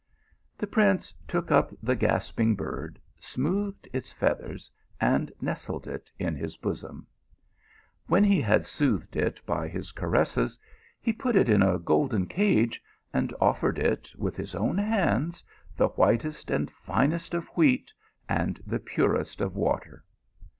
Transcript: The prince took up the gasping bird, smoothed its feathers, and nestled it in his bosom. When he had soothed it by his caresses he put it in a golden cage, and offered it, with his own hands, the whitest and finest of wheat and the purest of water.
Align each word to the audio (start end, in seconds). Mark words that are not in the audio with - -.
The 0.57 0.65
prince 0.65 1.13
took 1.27 1.51
up 1.51 1.71
the 1.83 1.95
gasping 1.95 2.55
bird, 2.55 2.97
smoothed 3.19 3.87
its 3.93 4.11
feathers, 4.11 4.71
and 4.99 5.31
nestled 5.39 5.85
it 5.85 6.11
in 6.17 6.35
his 6.35 6.57
bosom. 6.57 7.05
When 8.07 8.23
he 8.23 8.41
had 8.41 8.65
soothed 8.65 9.15
it 9.15 9.39
by 9.45 9.67
his 9.67 9.91
caresses 9.91 10.57
he 10.99 11.13
put 11.13 11.35
it 11.35 11.49
in 11.49 11.61
a 11.61 11.77
golden 11.77 12.25
cage, 12.25 12.81
and 13.13 13.31
offered 13.39 13.77
it, 13.77 14.11
with 14.17 14.35
his 14.37 14.55
own 14.55 14.79
hands, 14.79 15.43
the 15.77 15.89
whitest 15.89 16.49
and 16.49 16.71
finest 16.71 17.35
of 17.35 17.45
wheat 17.49 17.93
and 18.27 18.59
the 18.65 18.79
purest 18.79 19.39
of 19.39 19.55
water. 19.55 20.03